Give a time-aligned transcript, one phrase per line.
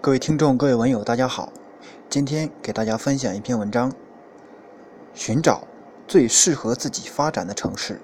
[0.00, 1.52] 各位听众、各位文友，大家好。
[2.08, 3.92] 今天给大家分享一篇文章：
[5.14, 5.66] 寻找
[6.06, 8.00] 最适合自己发展的城市。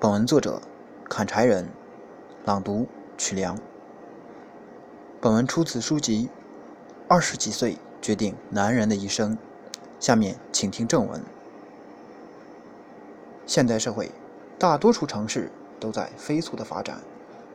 [0.00, 0.60] 本文作者：
[1.08, 1.68] 砍柴人，
[2.44, 3.56] 朗读：曲良。
[5.20, 6.28] 本文出自书籍
[7.06, 9.34] 《二十几岁决定男人的一生》。
[10.00, 11.22] 下面请听正文。
[13.46, 14.10] 现代社会，
[14.58, 17.00] 大多数城市都在飞速的发展，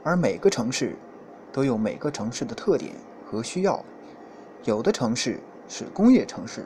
[0.03, 0.95] 而每个城市
[1.51, 2.93] 都有每个城市的特点
[3.25, 3.83] 和需要。
[4.63, 6.65] 有的城市是工业城市，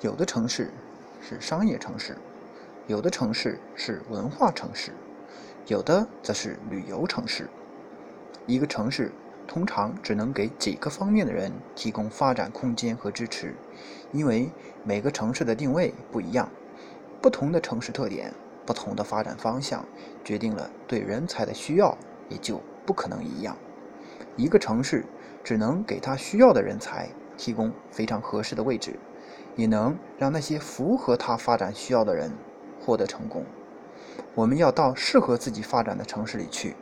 [0.00, 0.70] 有的城市
[1.20, 2.16] 是商业城市，
[2.86, 4.92] 有的城市是文化城市，
[5.66, 7.48] 有的则是旅游城市。
[8.46, 9.12] 一个城市
[9.46, 13.54] 通常只能给几个方面的人提供发展空间和支持，
[14.12, 14.50] 因为
[14.84, 16.48] 每个城市的定位不一样。
[17.20, 18.32] 不同的城市特点、
[18.64, 19.84] 不同的发展方向，
[20.24, 21.96] 决定了对人才的需要
[22.28, 23.56] 也就不可能一样。
[24.40, 25.04] 一个城市
[25.44, 28.98] 只能给他需要的人才提供非常合适的位置，
[29.54, 32.32] 也能让那些符合他发展需要的人
[32.80, 33.44] 获得成功。
[34.34, 36.74] 我们要到适合自己发展的城市里去，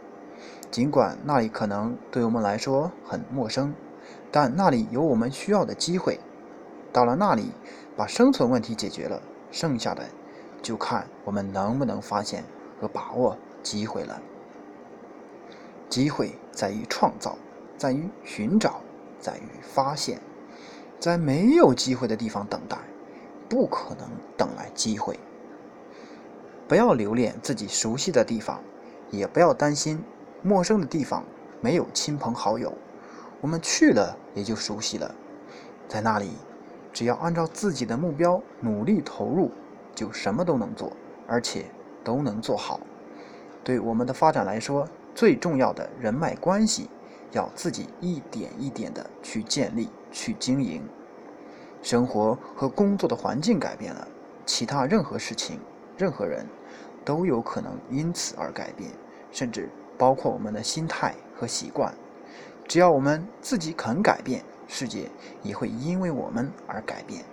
[0.70, 3.74] 尽管那里可能对我们来说很陌生，
[4.30, 6.20] 但那里有我们需要的机会。
[6.92, 7.50] 到了那里，
[7.96, 10.04] 把生存问题解决了，剩下的。
[10.60, 12.44] 就看我们能不能发现
[12.80, 14.20] 和把握机会了。
[15.88, 17.38] 机会在于创造，
[17.78, 18.82] 在于寻找，
[19.18, 20.20] 在于发现。
[21.00, 22.76] 在没有机会的地方等待，
[23.48, 25.16] 不可能等来机会。
[26.66, 28.60] 不要留恋自己熟悉的地方，
[29.10, 30.02] 也不要担心
[30.42, 31.24] 陌生的地方
[31.60, 32.76] 没有亲朋好友。
[33.40, 35.14] 我们去了也就熟悉了，
[35.86, 36.32] 在那里，
[36.92, 39.52] 只要按照自己的目标努力投入。
[39.94, 40.92] 就什么都能做，
[41.26, 41.64] 而且
[42.04, 42.78] 都能做好。
[43.64, 46.88] 对我们的发展来说，最重要的人脉关系
[47.32, 50.82] 要自己一点一点的去建立、去经营。
[51.82, 54.08] 生活和工作的环境改变了，
[54.44, 55.60] 其他任何事情、
[55.96, 56.46] 任何人
[57.04, 58.90] 都有可能因此而改变，
[59.30, 61.94] 甚至包括我们的心态和习惯。
[62.66, 65.08] 只要我们自己肯改变，世界
[65.42, 67.24] 也会因为我们而改变。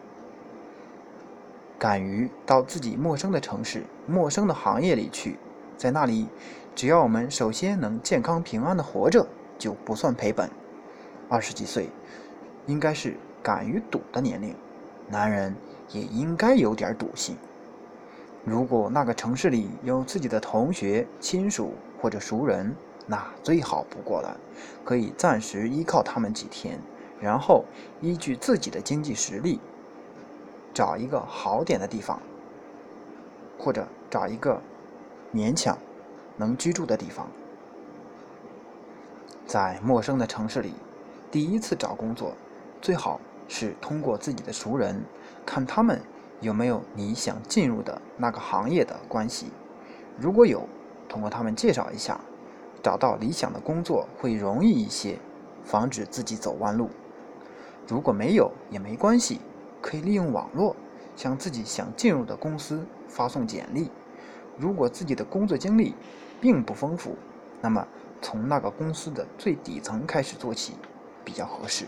[1.78, 5.38] 敢于到自己陌生的城市、陌生的行业里去，
[5.75, 6.30] 在那里，
[6.74, 9.28] 只要我们首先能健康平安的活着，
[9.58, 10.50] 就不算赔本。
[11.30, 11.90] 二十几岁，
[12.68, 14.56] 应该是敢于赌的年龄，
[15.10, 15.56] 男人
[15.92, 17.36] 也应该有点赌性。
[18.44, 22.76] 如果那个城市里有自己的同学、亲属或者熟人，
[23.08, 24.38] 那最好不过了，
[24.84, 26.80] 可以暂时依靠他们几天，
[27.20, 27.66] 然后
[28.02, 29.60] 依据自己的经济实力。
[30.74, 32.20] 找一个好点的地方，
[33.58, 34.62] 或者找一个
[35.34, 35.78] 勉强
[36.36, 37.28] 能居住的地方。
[39.46, 40.74] 在陌生的城市里，
[41.30, 42.34] 第一次找工作，
[42.82, 45.04] 最好是通过自己的熟人，
[45.46, 46.02] 看他们
[46.42, 49.48] 有没有你想进入的那个行业的关系。
[50.18, 50.68] 如果有，
[51.08, 52.20] 通过他们介绍一下，
[52.82, 55.20] 找到理想的工作会容易一些，
[55.64, 56.90] 防止自己走弯路。
[57.88, 59.40] 如果没有，也没关系。
[59.80, 60.76] 可以利用网络
[61.16, 63.92] 向自己想进入的公司发送简历。
[64.58, 65.94] 如果自己的工作经历
[66.42, 67.16] 并不丰富，
[67.62, 67.88] 那么
[68.25, 70.74] 从那个公司的最底层开始做起
[71.24, 71.86] 比较合适。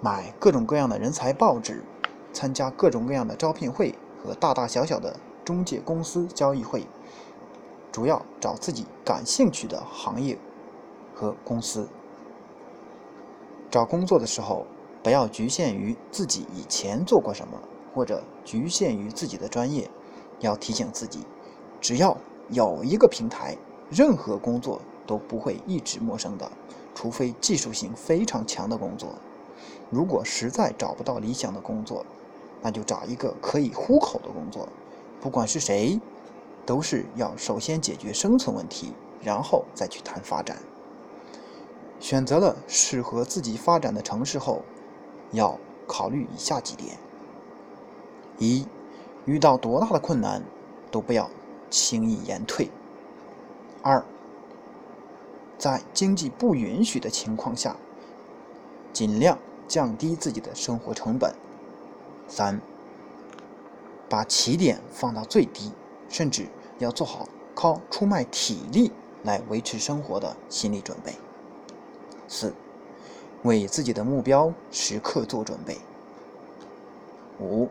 [0.00, 1.84] 买各种各样的人才报纸，
[2.32, 5.14] 参加各种各样的招聘会和大大小小的
[5.44, 6.86] 中介公司交易会，
[7.92, 10.38] 主要找自己感兴趣的行业
[11.14, 11.86] 和公司。
[13.70, 14.66] 找工作的时候。
[15.02, 17.60] 不要局限于自己以前做过什么，
[17.94, 19.90] 或者局限于自己的专业。
[20.40, 21.26] 要提醒自己，
[21.78, 22.16] 只要
[22.48, 23.54] 有一个平台，
[23.90, 26.50] 任何工作都不会一直陌生的，
[26.94, 29.10] 除非技术性非常强的工作。
[29.90, 32.04] 如果实在找不到理想的工作，
[32.62, 34.68] 那就找一个可以糊口的工作。
[35.20, 36.00] 不管是谁，
[36.66, 40.58] 都是要首先解决生存问题，然后再去谈发展。
[42.00, 44.62] 选择了适合自己发展的城市后。
[45.32, 45.58] 要
[45.88, 46.96] 考虑以下几点：
[48.38, 48.64] 一、
[49.24, 50.40] 遇到多大的困难
[50.92, 51.28] 都不要
[51.70, 52.68] 轻易言退；
[53.84, 54.02] 二、
[55.58, 57.76] 在经济不允许的情况下，
[58.94, 59.38] 尽量
[59.68, 61.32] 降低自己的生活成本；
[62.26, 62.62] 三、
[64.08, 65.70] 把起点放到最低，
[66.08, 66.46] 甚至
[66.78, 68.90] 要做好靠出卖体力
[69.22, 71.12] 来维持生活的心理准备；
[72.26, 72.54] 四。
[73.42, 75.76] 为自己的目标时刻做准备。
[77.38, 77.68] 五、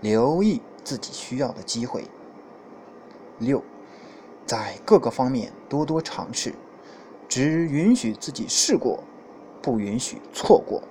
[0.00, 2.06] 留意自己需要的机会。
[3.38, 3.62] 六、
[4.46, 6.54] 在各个方面多多尝试，
[7.28, 9.02] 只允许自己试过，
[9.62, 10.82] 不允许错过。